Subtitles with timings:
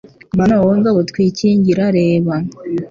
[0.37, 2.35] Mana wowe ngabo twikingira reba